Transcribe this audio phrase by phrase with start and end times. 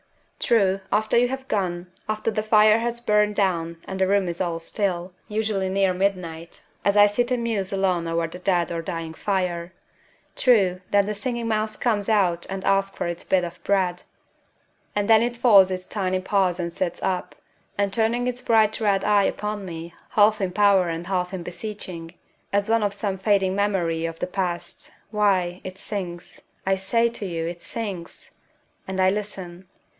[0.39, 4.41] True, after you have gone, after the fire has burned down and the room is
[4.41, 8.81] all still usually near midnight, as I sit and muse alone over the dead or
[8.81, 9.71] dying fire
[10.35, 14.01] true, then the Singing Mouse comes out and asks for its bit of bread;
[14.95, 17.35] and then it folds its tiny paws and sits up,
[17.77, 22.15] and turning its bright red eye upon me, half in power and half in beseeching,
[22.51, 27.45] as of some fading memory of the past why, it sings, I say to you;
[27.45, 28.31] it sings!
[28.87, 29.67] And I listen....